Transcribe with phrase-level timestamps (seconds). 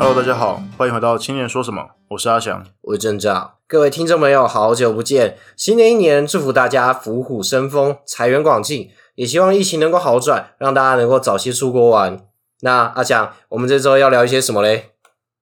[0.00, 2.64] Hello，大家好，欢迎回到青年说什么，我是阿翔。
[2.82, 5.36] 我是郑照，各位听众朋友，好久不见！
[5.56, 12.24] 新的一年，祝福大家虎虎生风，财源广进，也希望疫情能够好转，让大家能够早些出国玩。
[12.60, 14.92] 那阿翔，我们这周要聊一些什么嘞？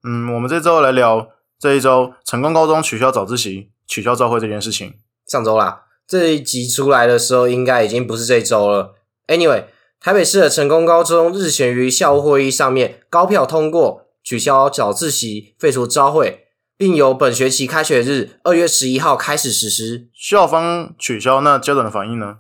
[0.03, 1.29] 嗯，我们这周来聊
[1.61, 4.95] 这一周成功高中取消早自习、取消朝会这件事情。
[5.27, 8.95] 上周啦，这一集出来的时候，应该已经不是这周了。
[9.27, 9.65] Anyway，
[10.01, 20.09] 台北市的成功高中日前于校务会议上面高票通过取消早自习、废除朝会，并由本学期开学日二月十一号开始实施。
[20.13, 22.39] 校方取消，那家长的反应呢？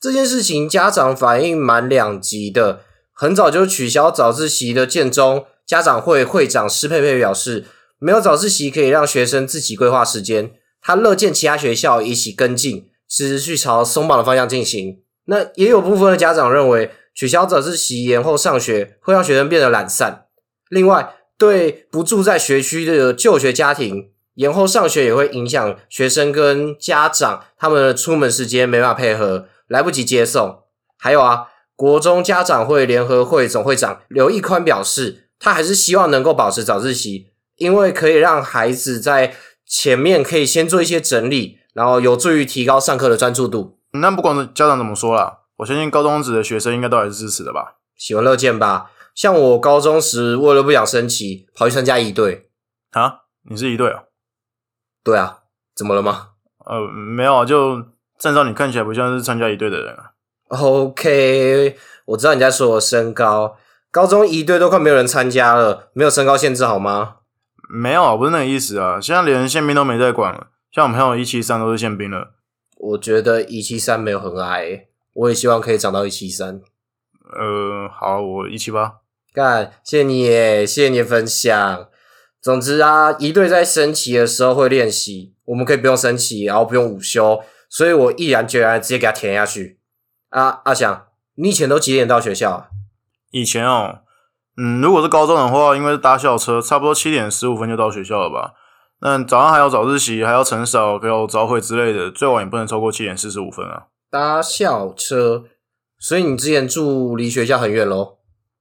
[0.00, 2.82] 这件事情家长反应蛮两极的。
[3.12, 7.64] 很早就取消早自习的建中家长会会长施佩佩表示，
[7.98, 15.00] 没有早自习可以让学生自己规划时间，他乐见其他学校一起跟进，持续朝松绑的方向进行。
[15.24, 20.22] 那也有部分的家长认为，取消早自习延后上学会让学生变得懒散。
[20.68, 30.60] 另外，对不住在学区的就学家庭，延后上学也会影响学生跟家长他们的出门时间没办法配合，来不及接送。
[30.98, 31.48] 还有啊。
[31.78, 37.26] 国中家长会联合会总会长刘义宽表示，他还是希望能够保持早自习，
[37.56, 39.34] 因为可以让孩子在
[39.66, 43.78] 前面可以先做一些整理，然后有助于提高上课的专注度。
[43.90, 47.74] 那不管家长怎么说啦，我相信高中职的学生应该都还是支持的吧？
[47.94, 48.92] 喜闻乐见吧。
[49.16, 52.50] 像我高中时为了不想升旗，跑去参加一队
[52.90, 53.20] 啊？
[53.48, 54.02] 你是一队啊？
[55.02, 55.38] 对啊，
[55.74, 56.32] 怎么了吗？
[56.66, 57.82] 呃，没有啊，就
[58.18, 60.10] 站照你看起来不像是参加一队的人啊。
[60.48, 63.56] OK，我知道你在说我身高，
[63.90, 67.16] 高中一队都快没有人参加了，没有身高限制好吗？
[67.70, 72.34] 没有啊，不是那个意思啊，现在连宪兵都没在管了，像我们朋友一七三都是宪兵了。
[72.76, 76.60] 我觉得一七三没有很矮，我也希望可以长到一七三。
[77.32, 78.96] 呃，好，我一七八。
[79.36, 80.24] 干，谢谢你，
[80.66, 81.88] 谢谢你的分享。
[82.40, 89.78] 总之啊，一队在升旗的时候会练习，我们可以不用升旗，然后不用午休，所以我毅然决然直接给他填下去。
[90.30, 92.70] 啊阿翔，你以前都几点到学校？
[93.30, 93.98] 以前哦，
[94.56, 98.54] 嗯，如果是高中的话，因为是搭校车，差不多七点十五分就到学校了吧。
[99.02, 103.88] 那早上还要早自习，还要晨扫，还有早会之类的，最晚也不能超过七点四十五分啊。
[104.10, 105.44] 搭校车，
[105.98, 108.16] 所以你之前住离学校很远喽？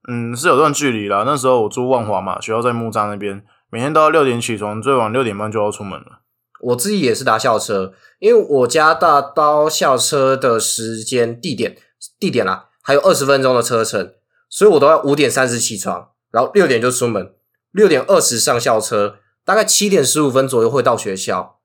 [0.07, 1.23] 嗯，是有段距离啦。
[1.25, 6.19] 那时候我住万华嘛，学校在木栅那边，每天都要六点起床，最晚六点半就要出门了。
[6.61, 11.75] 我自己也是搭校车，因为我家大到校车的时间地点
[12.19, 14.13] 地点啦，还有二十分钟的车程，
[14.49, 17.33] 所以我都要五点三十起床，然后六点就出门，
[17.72, 21.57] 六点二十上校车，大概七点十五分左右会到学校。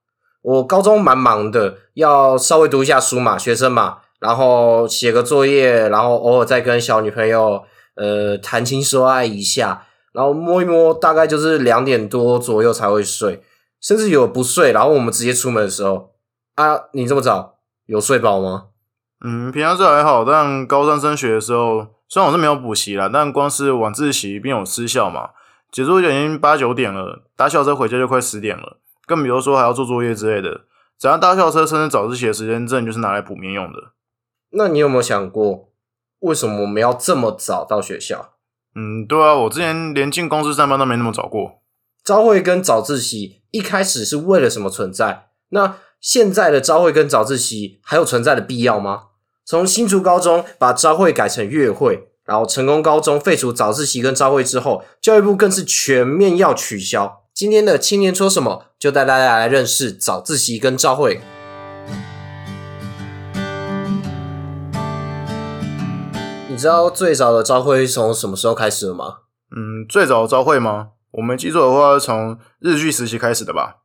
[0.42, 7.62] 我高中蛮忙的，要稍微读一下书嘛，学生嘛，然后写个作业，然后偶尔再跟小女朋友
[7.94, 13.42] 呃谈情说爱一下，然后摸一摸，大概就是两点多左右才会睡。
[13.80, 16.12] 甚至有不睡，然后我们直接出门的时候，
[16.56, 18.64] 啊，你这么早有睡饱吗？
[19.24, 25.30] 嗯，平常是还好，但高三升学的时候，虽然我是没有补习啦，但光是晚自习并有失效嘛，
[25.72, 28.76] 结束就已经八九点了，搭校车回家就快十点了，
[29.06, 30.62] 更比如说还要做作业之类的，
[30.98, 33.78] 只要搭校车甚至早自习的时间，真的就是拿来补眠用的。
[34.50, 35.69] 那你有没有想过，
[36.20, 38.34] 为什么我们要这么早到学校？
[38.75, 41.60] 嗯，对啊，我之前连进公司上班都没那么早过。
[42.04, 45.26] 朝会跟早自习一开始是为了什么存在？
[45.50, 49.08] 那现在的朝会跟早自习还有存在的必要吗？
[49.44, 57.25] 从新竹高中把朝会改成月会，然后成功高中废除早自习跟朝会之后，教育部更是全面要取消。
[57.34, 61.20] 今天的青年说什么，就带大家来认识早自习跟朝会。
[66.50, 69.19] 你知道最早的朝会是从什么时候开始的吗？
[69.55, 70.88] 嗯，最早的朝会吗？
[71.12, 73.77] 我没记错的话，是从日据时期开始的吧？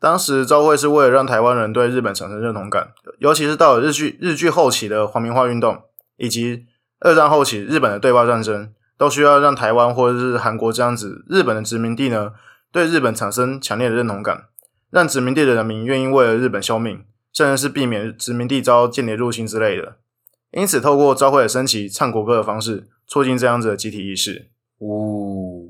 [0.00, 2.88] 当时朝会是为了让台湾人对日本产生认同感，
[3.20, 5.80] 尤其是到了日据日据后期的皇民化运动，
[6.16, 6.66] 以及
[6.98, 12.32] 二战后期日本的对外战争，都需要让台湾或者是韩国这样子日本的殖民地呢，
[12.72, 14.46] 对日本产生强烈的认同感，
[14.90, 19.98] 让殖民地的人民愿意为了日本效命，甚至是避免殖民地遭间谍入侵之类的。
[20.52, 24.50] 因此，透过朝会的升旗、唱国歌的方式，促进这样子的集体意识。
[24.78, 25.68] 呜。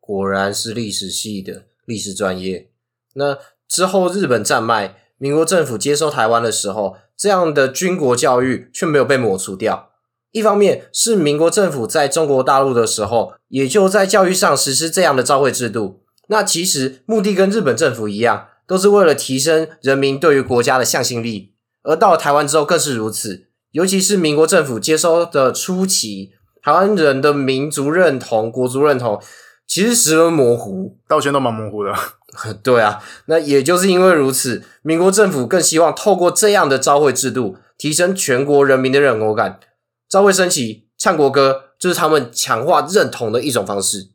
[0.00, 2.70] 果然是历史系的历史专业。
[3.14, 3.38] 那
[3.68, 9.90] 之后，日本战败，民国政府接收台湾的时候，这样的军国教育却没有被抹除掉。
[10.32, 16.02] 一方面是民国政府在中国大陆的时候，也就在教育上实施这样的召会制度。
[16.26, 21.54] 那其实目的跟日本政府一样，都是为了提升人民对于国家的向心力。
[21.82, 23.49] 而到了台湾之后，更是如此。
[23.72, 26.32] 尤其是民国政府接收的初期，
[26.62, 29.20] 台湾人的民族认同、国族认同。
[29.66, 30.98] 其实十分模糊。
[31.08, 31.94] 到现在都蛮模糊的。
[32.62, 39.60] 对啊，那也就是因为如此，民国政府更希望透过这样的召会制度，提升全国人民的认同感。
[40.08, 44.10] 召会升旗、唱国歌，就是他们强化认同的一种方式。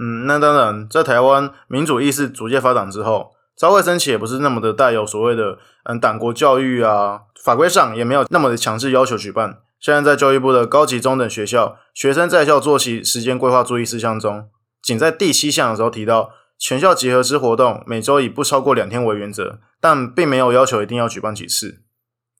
[0.00, 9.58] 嗯，那当然，在台湾民主意识逐渐发展之后，朝会升旗也不是那么的带有所谓的嗯党国教育啊，法规上也没有那么的强制要求举办。
[9.78, 14.48] 现在在教育部的高级中等学校学生在校作息时间规划注意事项中，
[14.82, 16.30] 仅在第七项的时候提到。
[16.62, 21.80] 全校集合之活动每周以不超过两天为原则，但并没有要求一定要举办几次。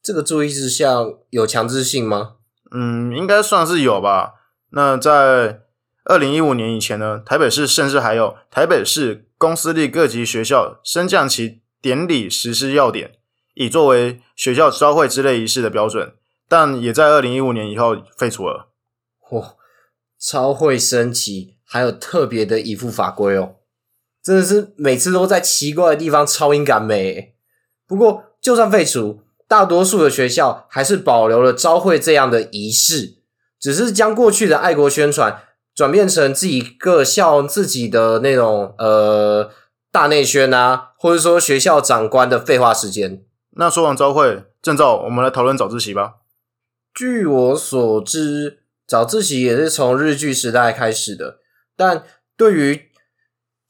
[0.03, 2.33] 这个注意事项有强制性吗？
[2.71, 4.35] 嗯，应该算是有吧。
[4.73, 5.63] 那在
[6.05, 13.13] 二零一五年以前呢，台北市甚至还有台北市公司立各级学校升降旗典礼实施要点，
[13.55, 16.13] 以作为学校招会之类仪式的标准，
[16.47, 18.69] 但也在二零一五年以后废除了。
[19.19, 19.55] 嚯，
[20.21, 23.55] 超会升旗还有特别的一副法规哦。
[24.23, 27.35] 真的是每次都在奇怪的地方超音感美。
[27.89, 33.15] 不过，就算废除，大多数的学校还是保留了招会这样的仪式，
[33.59, 35.45] 只是将过去的爱国宣传
[35.81, 39.51] 转变成自己各校自己的那种呃
[39.91, 43.25] 大内宣啊，或者说学校长官的废话时间。
[43.53, 46.17] 那说完朝会，正照我们来讨论早自习吧。
[46.93, 51.39] 据我所知，早自习也是从日据时代开始的，
[51.75, 52.05] 但
[52.37, 52.83] 对于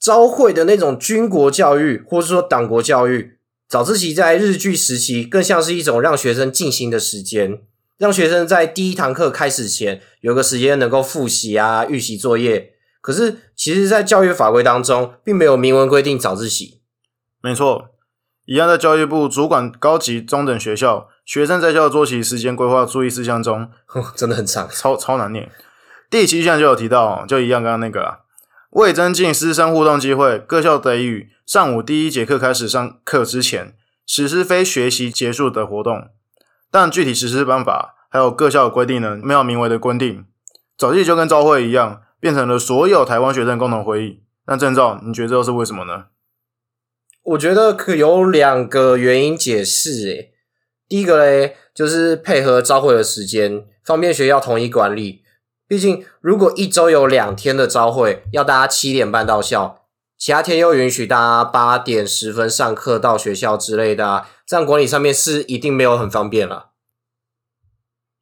[0.00, 7.62] 朝会的那种军国教育，或者说党国教育，早自习在日据时期更像是一种让学生静心的时间，
[8.00, 12.72] 让学生在第一堂课开始前有个时间能够复习啊、预习作业。
[13.02, 16.80] 可是，其实，在教育法规当中，并没有明文规定早自习。
[17.42, 17.90] 没错，
[18.46, 23.68] 一样在教育部主管高级中等学校学生在校作息时间规划注意事项中，
[24.16, 25.50] 真的很长，超超难念。
[26.08, 28.20] 第七项就有提到，就一样刚刚那个啊。
[28.70, 33.74] 为增进师生互动机会，各校得于上午第一节课开始上课之前，
[34.06, 36.08] 实施非学习结束的活动。
[36.70, 40.24] 但具体实施办法还有各校的规定呢，没有明文的规定。
[40.78, 44.22] 早期就跟朝会一样，变成了所有台湾学生共同会议。
[44.46, 46.06] 那郑照，你觉得这是为什么呢？
[47.22, 50.06] 我觉得可有两个原因解释。
[50.06, 50.32] 诶，
[50.88, 55.22] 第一个嘞，就是配合朝会的时间，方便学校统一管理。
[55.68, 59.79] 毕竟，如果一周有两天的朝会，要大家七点半到校，
[60.20, 66.72] 其他天又允许大家八点十分上课到学校之类的，这样管理上面是一定没有很方便了。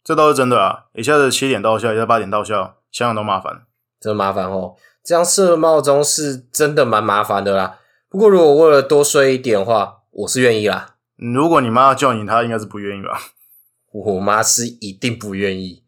[0.05, 0.85] 这倒是真的啊！
[0.95, 3.63] 一下子七点到校，一下八点到校，想想都麻烦，
[4.01, 4.77] 真麻烦哦。
[5.03, 7.81] 这样设闹钟是真的蛮麻烦的啦。
[8.09, 10.95] 不过，如果为了多睡一点的话，我是愿意啦。
[11.17, 13.21] 如果你妈叫你，她应该是不愿意吧？
[13.91, 15.83] 我妈是一定不愿意。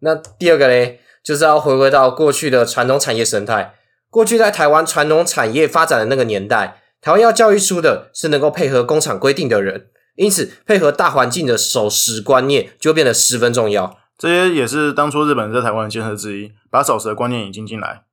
[0.00, 1.00] 那第二个嘞？
[1.22, 3.76] 就是要回归到过去的传统产业生态。
[4.14, 13.98] 过去在台湾传统产业发展的那个年代，台湾要教育出的是能够配合工厂规定的人，因此配合大环境的守时观念就变得十分重要。
[14.16, 18.04] 这些也是当初日本在台湾的建设之一，把守时的观念引进进来。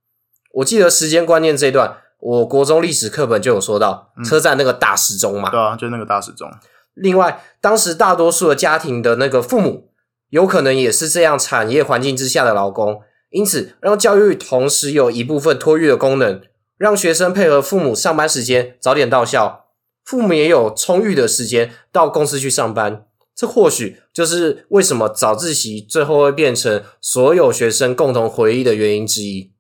[0.56, 5.52] 我记得时间观念这一段，我国中历史课本就有说到车站那个大时钟嘛。
[5.52, 6.50] 对啊，就那个大时钟。
[6.96, 9.90] 另外，当时大多数的家庭的那个父母。
[10.30, 13.02] 有可能也是这样产业环境之下的劳工，
[13.32, 16.42] 因此让教育同时有一部分托育的功能，
[16.78, 19.66] 让学生配合父母上班时间早点到校，
[20.06, 23.06] 父母也有充裕的时间到公司去上班。
[23.34, 29.54] 这或许就是为什么早自习最后会变成所有学生共同回忆的原因之一。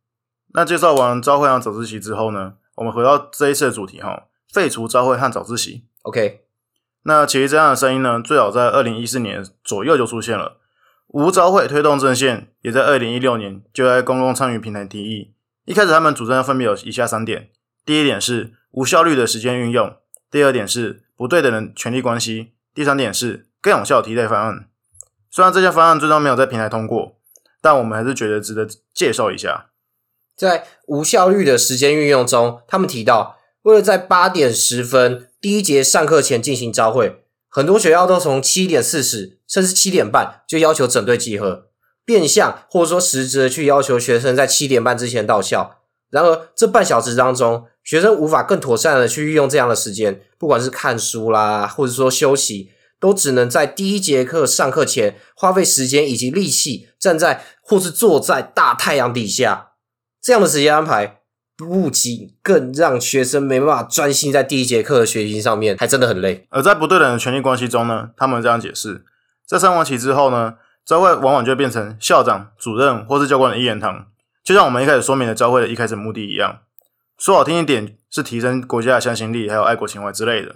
[0.54, 5.86] 那介绍完朝会和早自习之后呢，我们回到这一次的主题哈，废除朝会和早自习。
[6.02, 6.42] OK，
[7.04, 10.58] 那其实这样的声音呢，最早在二零一四年左右就出现了。
[11.14, 15.34] 无招会推动阵线也在二零一六年就在公共参与平台提议。
[15.66, 17.50] 一开始他们主张分别有以下三点：
[17.86, 19.90] 第一点是无效率的时间运用；
[20.32, 24.70] 第二点是不对等的权利关系；第三点是更有效替代方案。
[25.30, 27.18] 虽然这些方案最终没有在平台通过，
[27.62, 29.68] 但我们还是觉得值得介绍一下。
[30.38, 37.21] 在无效率的时间运用中，他们提到，为了在八点十分第一节上课前进行招会。
[37.54, 41.66] 很多学校都从七点四十甚至七点半就要求整队集合，
[42.06, 45.80] 变相或者说实质的去要求学生在七点半之前到校。
[46.10, 59.72] 然而，这半小时当中，学生无法更妥善的去运用这样的时间，不管是看书啦，或者说休息，都只能在第一节课上课前花费时间以及力气，站在或是坐在大太阳底下。
[60.22, 61.21] 这样的时间安排。
[61.66, 66.48] 不仅更让学生没办法专心在第一节课的学习上面，还真的很累。
[66.50, 69.06] 而在不对等的权利关系中呢，他们这样解释：
[69.46, 74.08] 在上完旗之后呢，教会往往就变成校长、主任或是教官的一言堂，
[74.44, 76.62] 就像我们一开始说明的教会的一开始目的一样。
[77.18, 80.56] 说好听一点是提升国家的向心力，还有爱国情怀之类的。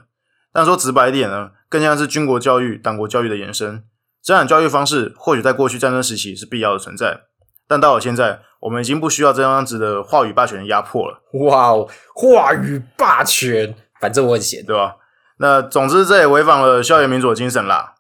[0.51, 3.83] 但说直白一点呢，更像是军国教育、党国教育的延伸。
[4.23, 7.21] 这样的教育方式或许在过去战争时期是必要的存在，
[7.67, 11.21] 但到了现在，我们已经不需要这样子的话语霸权的压迫了。
[11.45, 14.97] 哇哦，话语霸权，反正我很闲，对吧？
[15.37, 17.95] 那总之，这也违反了校园民主的精神啦。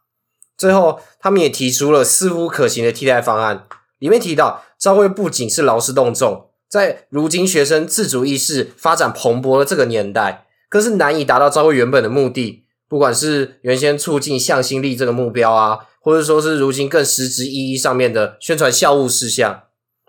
[0.57, 3.65] 最后，他们也提出了似乎可行的替代方案，
[3.99, 12.63] 里面提到，朝会不仅是劳师动众，在如今学生自主意识发展蓬勃的这个年代，更是难以达到朝会原本的目的。
[12.87, 19.63] 不管是原先促进向心力这个目标啊，或者说是如今更实质意义上面的宣传校务事项，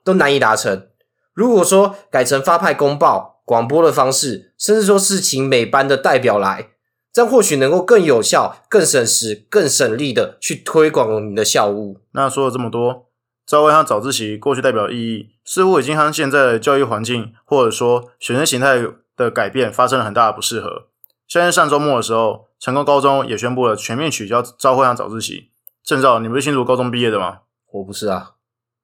[0.04, 0.88] 都难以达成。
[1.32, 6.68] 如果说改成发派公报、广播的方式，甚至说是请每班的代表来。
[7.14, 12.02] 这样或许能够更有效、更省时、更省力的去推广你的校务。
[12.12, 13.06] 那说了这么多，
[13.46, 18.84] 赵薇和早自习过去代表意义，似乎已经和现在的教育环境或者说学生形态
[19.16, 20.88] 的改变发生了很大的不适合。
[21.26, 25.52] 像在上周末的时候，成功高中也宣布了全面取消朝会和早自习。
[25.86, 27.42] 郑照，你不是新竹高中毕业的吗？
[27.70, 28.32] 我不是啊，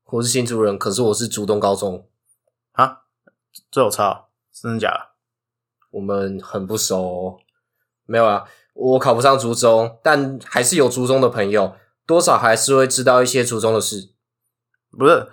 [0.04, 2.06] 我是新竹人，可是我是竹东高中。
[2.74, 3.00] 啊，
[3.72, 4.26] 这有差？
[4.52, 5.00] 真的假的？
[5.90, 7.40] 我们很不熟。
[8.06, 8.44] 没有啊，
[8.74, 11.74] 我考不上竹中，但还是有竹中的朋友，
[12.06, 14.10] 多少还是会知道一些竹中的事。
[14.96, 15.28] 不是，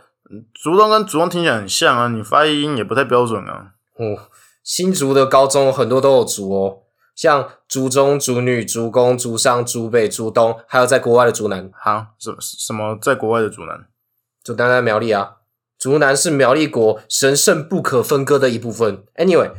[0.55, 3.75] 竹中跟竹中听起来很像啊，你发音也不太标准啊。
[3.93, 4.27] 哦，
[4.63, 6.81] 新竹的高中很多都有竹哦，
[7.19, 11.69] 像竹中、竹女、竹工、竹上、竹北、竹东，还有在国外的竹南。
[11.73, 13.87] 哈，什什么在国外的竹南？
[14.41, 15.39] 竹南在苗栗啊，
[15.77, 19.03] 竹南是苗栗国神圣不可分割的一部分。
[19.15, 19.51] Anyway。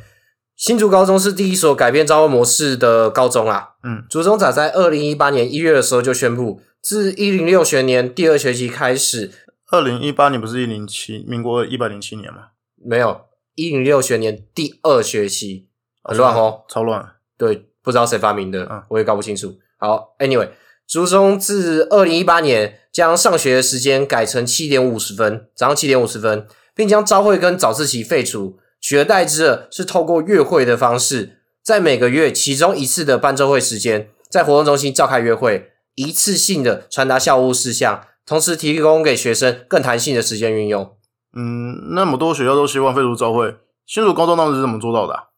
[0.57, 3.76] 新竹高中是第一所改变招会模式的高中啦。
[3.83, 9.31] 嗯，竹中早在二零一八年一月的时候就宣布，自一零六学年第二学期开始，
[9.71, 12.49] 二零一八年不是一零七，民国一百零七年吗？
[12.76, 13.23] 没有，
[13.55, 15.69] 一零六学年第二学期
[16.02, 17.20] 很乱哦，超乱。
[17.40, 19.54] 对，不知道谁发明的，嗯，我也搞不清楚。
[19.78, 20.50] 好，Anyway，
[20.87, 28.59] 竹中自二零一八年将上学的时间改成七点五十分，早上七点五十分，并将朝会跟早自习废除。
[28.78, 40.94] 取而代之的是透过月会的方式，在每个月其中一次的班周会时间，在活动中心召开约会，一次性的传达校务事项，同时提供给学生更弹性的时间运用。
[41.35, 43.56] 嗯，那么多学校都希望废除朝会，
[43.87, 45.29] 新竹高中当时是怎么做到的？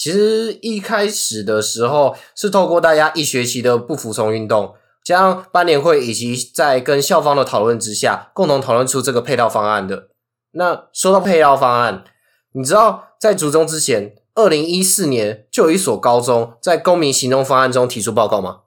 [0.00, 10.08] 其实一开始的时候是透过大家一学期的不服从运动，加上班联会以及在跟校方的讨论之下，共同讨论出这个配套方案的。
[10.52, 12.04] 那说到配套方案。
[12.52, 18.62] 你知道，在竹中之前，二零一四年就有一所高中在公民行动方案中提出报告吗？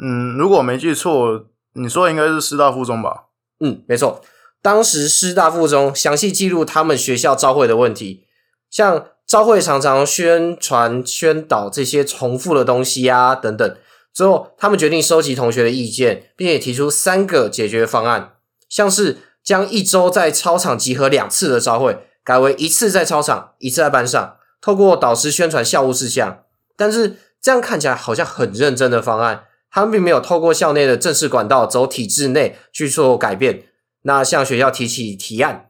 [0.00, 3.24] 嗯，如果没记错，你说应该是师大附中吧？
[3.58, 4.22] 嗯，没错。
[4.62, 8.24] 当时师大附中详细记录他们学校招会的问题，
[8.70, 13.76] 像招会常常宣传宣导这些重复的东西啊等等。
[14.14, 18.34] 之后，他们决定收集同学的意见，并且提出三个解决方案，
[18.68, 21.98] 像是将一周在操场集合两次的招会。
[22.24, 26.42] 改为一次在操场，一次在班上，透过导师宣传校务事项。
[26.76, 33.64] 但是这样看起来好像很认真的方案，他们并没有透过校内的正式管道走体制内去做改变，
[34.02, 35.66] 那向学校提起提案，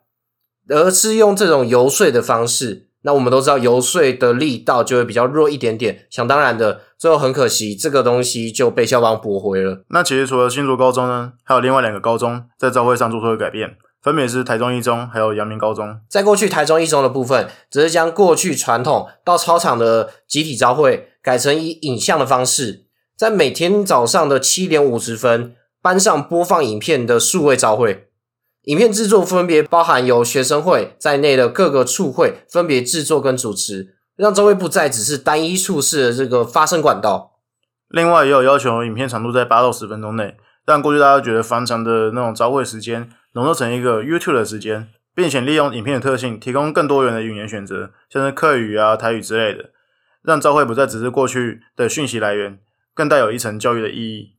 [0.68, 2.85] 而是用这种游说的方式。
[3.06, 6.06] 那我们都知道，游说的力道就会比较弱一点点。
[6.10, 9.84] 想当然的，最后很可惜，这个东西就被校方驳回了。
[9.90, 13.76] 那其实除了新竹高中呢，还有另外两个高中在招会上做出了改变。
[14.02, 16.00] 分别是台中一中，还有阳明高中。
[16.08, 22.86] 在过去台中一中的部分，只是将过去传统到操场的集体招会改成以影像的方式，
[23.16, 28.08] 在每天早上的七点五十分，班上播放影片的数位招会。
[28.66, 37.38] 影片制作分别包含由学生会在内的各个处会分别制作跟主持，让招会不再只是单一处事的这个发声管道。
[37.88, 43.08] 另外，也有要求影片长度在八到十分钟内，让过去大家觉得翻长的那种招会时间。
[43.34, 49.70] 浓缩成一个 YouTube 的时间，并且利用影片的特性，提供更多元的语言选择，像是客语啊、台语之类的，
[50.24, 52.58] 让朝会不再只是过去的讯息来源，
[52.94, 54.35] 更带有一层教育的意义。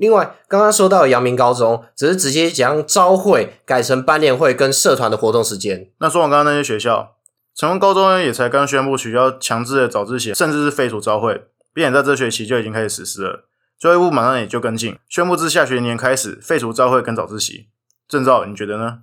[0.00, 5.90] 另外，刚刚说到阳明高中，只是直接将招会改成班联会跟社团的活动时间。
[5.98, 7.16] 那说完刚刚那些学校，
[7.54, 13.44] 成功高中呢也才刚宣布取消强制的早自习，甚至是废除招会，并且在这学期就已经开始实施了。
[13.78, 17.68] 教育部马上也就跟进，宣布自下学年开始废除招会跟早自习。
[18.08, 19.00] 郑照，你觉得呢？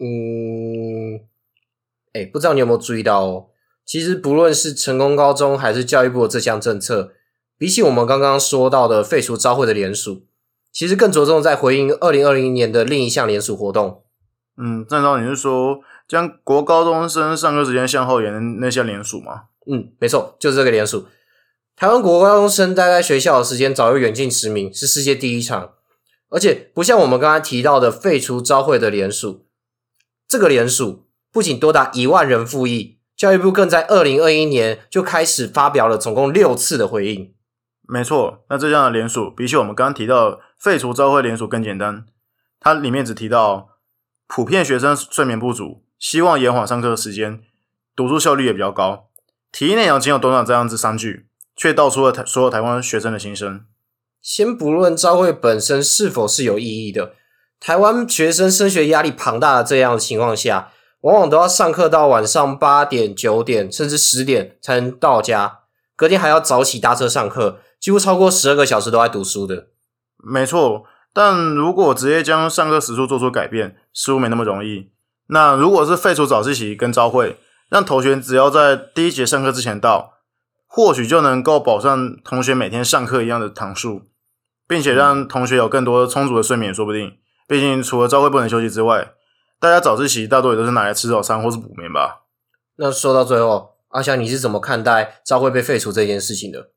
[0.00, 1.20] 嗯，
[2.12, 3.46] 哎，不知道你有没有注意到哦？
[3.86, 7.12] 其实不论是成功高中还是教育部的这项政策，
[7.58, 10.22] 比起我们刚刚说到的废除招会的联署，
[10.72, 14.04] 其实更着重在回应二零二零年的另一项联署活动。
[14.56, 19.42] 嗯，郑昭，你是说将国高中生上课时间向后延那些联署吗？
[19.66, 21.06] 嗯，没错，就是这个联署。
[21.74, 25.72] 台湾国高中生待在学校的时间早就远近驰名，是世界第一场。
[26.30, 29.46] 而且不像我们刚才提到的废除招会的联署，
[30.28, 37.32] 这个联署不仅多达一万人复议，教育部更在二零二一年就开始发表了总共六次的回应。
[37.90, 42.04] 没错，那这样的联署比起我们刚刚提到废除招会联署更简单。
[42.60, 43.70] 它里面只提到
[44.26, 47.40] 普遍学生睡眠不足，希望延缓上课时间，
[47.96, 49.08] 读书效率也比较高。
[49.50, 53.64] 提议内容仅有短短这样子三句，却道出了台所有台湾学生的心声。
[54.20, 57.14] 先不论招会本身是否是有意义的，
[57.58, 65.60] 台湾学生升学压力庞大的这样的情况下，往往都要上课到晚上八点、九点，甚至十点才能到家，
[65.96, 69.68] 隔天还要早起搭车上课，几乎超过十二个小时都在读书的。
[70.16, 70.84] 没错。
[71.14, 74.92] 但如果直接将上课时数做出改变，似乎没那么容易。
[75.28, 80.12] 那如果是废除早自习跟朝会，让同学只要在第一节上课之前到，
[80.66, 84.02] 或许就能够保障同学每天上课一样的堂数，
[84.68, 87.16] 并且让同学有更多充足的睡眠，说不定。
[87.48, 89.12] 毕竟除了朝会不能休息之外，
[89.58, 92.26] 大家早自习大多也都是拿来吃早餐或是补眠吧。
[92.76, 96.70] 那说到最后，阿翔，你是怎么看待朝会被废除这件事情的？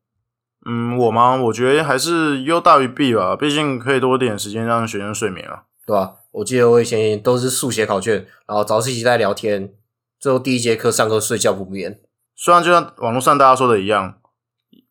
[0.64, 1.34] 嗯，我吗？
[1.34, 6.14] 我觉得还是优大于弊吧，毕竟可以多点时间让学生睡眠啊，对吧？
[6.30, 9.72] 我记得我以前都是速写考卷，然后早自习在聊天，
[10.20, 12.00] 最后第一节课上课睡觉不眠。
[12.36, 14.14] 虽然就像网络上大家说的一样，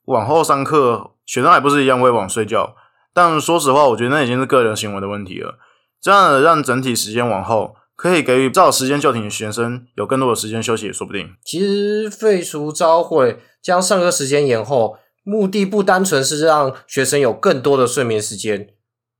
[0.05, 2.75] 往后上课学生还不是一样会晚睡觉，
[3.13, 5.57] 但说实话，我觉得那已经是个人行为的问题了。
[6.01, 11.33] 这样让整体时间往后，可以给予照时间就寝的学生有更多的时间休息，也说不定。
[11.45, 14.97] 其实废除朝会，将上课时间延后。
[15.23, 18.69] 目的不单纯是让学生有更多的睡眠时间，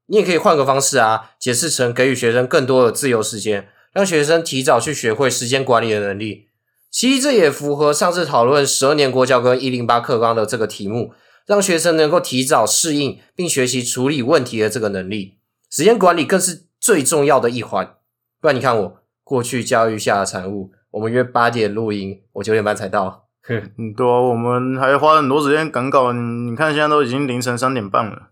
[0.08, 6.48] 你也可以换个方式啊，解释成给予学生更多的自由时间，让学生提早去学会时间管理的能力。
[6.89, 11.14] 其实这也符合上次讨论十二年国教跟一零八课纲的这个题目，
[11.46, 15.37] 让学生能够提早适应并学习处理问题的这个能力。
[15.70, 17.96] 时间管理更是最重要的一环。
[18.42, 23.29] 不然你看我过去教育下的产物，我们约八点录音，我九点半才到。
[23.77, 26.13] 嗯，对啊，我们还花很多时间赶稿。
[26.13, 28.29] 你看，现在都已经凌晨三点半了。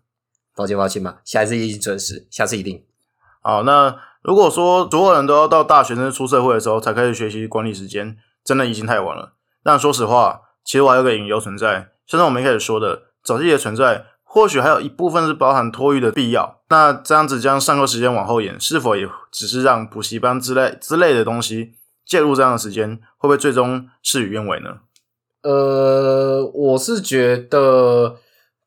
[0.56, 2.84] 抱歉，抱歉嘛，下一次一定准时，下次一定。
[3.42, 9.34] 好，那如果说所有人都要到大学生出社会的时候才开始学习管理时间，真的已经太晚了。
[9.64, 16.60] 但说实话，其实我还有个隐忧存在，像是我们一开始说的，早自习的存在，或许还有一部分是包含托育的必要。
[16.70, 21.74] 那这样子将上课时间往后延，是否也只是让补习班之类之类的东西
[22.06, 24.80] 介入这样的时间，会不会最终事与愿违呢？
[25.42, 28.18] 呃，我是觉得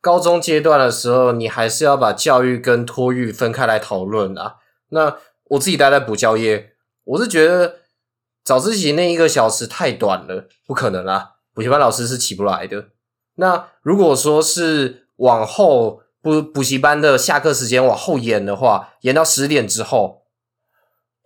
[0.01, 4.57] 高中阶段的时候，你还是要把教育跟托育分开来讨论啊。
[4.89, 6.73] 那我自己待在补教业，
[7.05, 7.77] 我是觉得
[8.43, 12.87] 早自习那一个小时太短了，不可能啊，补习班老师是起不来的。
[13.35, 20.23] 那如果说是往后补补习班的下课时间往后延的话，延到十点之后，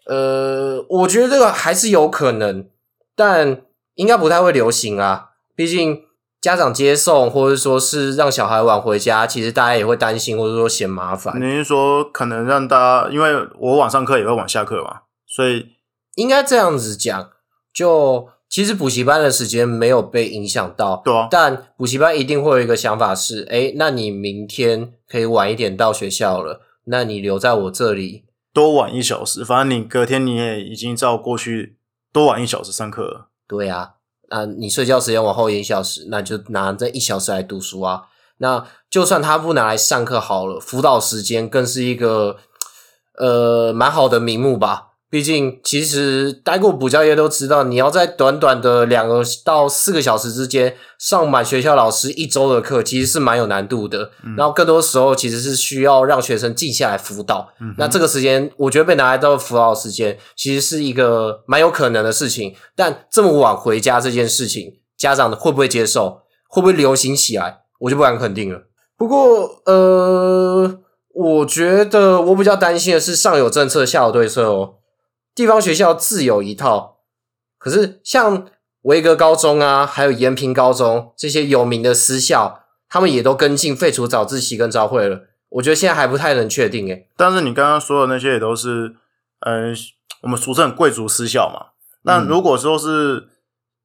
[0.07, 2.69] 呃，我觉得这个还是有可能，
[3.15, 3.63] 但
[3.95, 5.31] 应该不太会流行啊。
[5.57, 6.03] 毕竟
[6.41, 11.35] 家长接送，或者说是让小孩晚回家，其实大家也会担心，或者说嫌麻烦。
[11.41, 15.67] 你是说可能让大家，因为我晚上课也会晚下课嘛，所以
[16.15, 17.31] 应该这样子讲。
[17.75, 21.29] 就其实补习班的时间没有被影响到，对啊。
[21.31, 31.77] 但补习班一定会有一个想法是：哎，那你明天可以晚一点到学校了，那你留在我这里多晚一小时，反正你隔天你也已经照过去
[32.13, 33.29] 多晚一小时上课了。
[33.47, 33.96] 对呀。
[34.29, 38.03] 啊，你睡觉时间往后延一小时，那就拿这一小时来读书啊。
[38.39, 42.37] 那就算他不拿来上课好了，辅导时间更是一个
[43.19, 44.86] 呃蛮好的名目吧。
[45.09, 54.11] 毕竟，其实待过补教业都知道，你要在短短的两个到四个小时之间上满学校老师一周的课，其实是蛮有难度的。
[54.37, 57.49] 然后，更多时候其实是需要让学生静下来辅导。
[57.79, 62.55] 那这个时间，我觉得被拿来当辅导时间，其实是一个蛮有可能的事情。
[62.75, 66.23] 但这么晚回家这件事情，家长会不会接受？
[66.49, 67.61] 会不会流行起来？
[67.79, 68.63] 我就不敢肯定了。
[68.99, 70.81] 不过，呃，
[71.15, 74.75] 我觉得我比较担心的是上有政策，下有对策哦。
[75.37, 77.01] 地方学校自有一套，
[77.59, 78.47] 可是像
[78.83, 85.27] 维格高中啊，还有延平高中这些有名的私校，他们也都跟进废除早自习跟朝会了。
[85.51, 87.11] 我觉得现在还不太能确定诶。
[87.17, 88.97] 但是你刚刚说的那些也都是，
[89.41, 89.75] 呃，
[90.23, 91.73] 我们俗称贵族私校嘛。
[92.03, 93.29] 那如果说是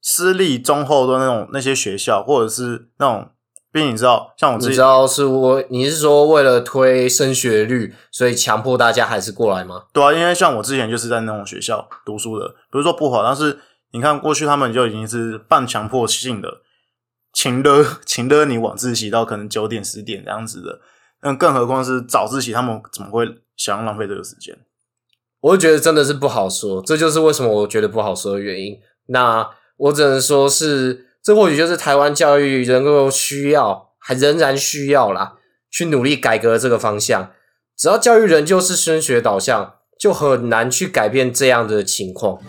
[0.01, 3.29] 私立中后的那种那些学校，或者是那种
[3.71, 9.83] 毕竟你知道，像我自己你知道是我，你是说为了推升学率，所以强迫大家还是过来吗？
[9.93, 13.59] 对啊，因为像我之前就是在那种学校读书的，不是说不好，但是
[13.93, 16.61] 你看过去他们就已经是半强迫性的，
[17.33, 20.79] 勤的勤的你晚自习到可能九点十点这样子的，
[21.21, 24.57] 那更何况是早自习，他们怎么会想要浪费这个时间？
[25.39, 28.77] 我就觉得真的是不好说，这就是为什么我觉得不好说的原因。
[29.07, 35.33] 那我只能说是，这或许就是台湾教育能够需要，还仍然需要啦，
[35.69, 37.31] 去努力改革这个方向。
[37.77, 42.41] 只要教育仍旧是升学导向，就很难去改变这样的情况。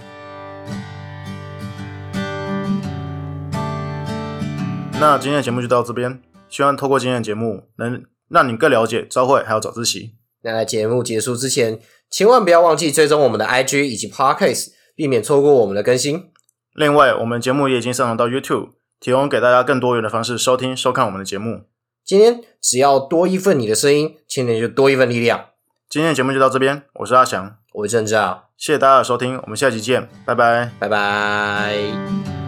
[4.98, 10.14] 那今天的节目就到这边，希望透过今天的节目能让你更了解朝会还有早自习。
[10.42, 11.78] 那在节目结束之前，
[12.10, 16.31] 千万不要忘记追踪我们的 IG 以及 Podcast，避免错过我们的更新。
[16.74, 21.64] 另外，我们节目也已经上传到 YouTube，提供给大家更多元的方式收听、收看我们的节目。
[22.04, 25.46] 今天只要多一份你的声音，青年就多一份力量。
[25.88, 30.70] 今天的节目就到这边，我是阿翔，我是郑照，谢谢大家的收听，我们下期见，拜拜。
[30.78, 32.41] 拜拜。